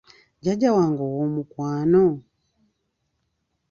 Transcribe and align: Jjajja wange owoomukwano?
Jjajja 0.43 0.69
wange 0.77 1.03
owoomukwano? 1.07 2.03